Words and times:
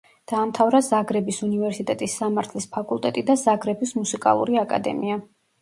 დაამთავრა 0.29 0.79
ზაგრების 0.87 1.41
უნივერსიტეტის 1.47 2.15
სამართლის 2.21 2.67
ფაკულტეტი 2.79 3.25
და 3.29 3.39
ზაგრების 3.45 3.95
მუსიკალური 4.01 4.63
აკადემია. 4.67 5.21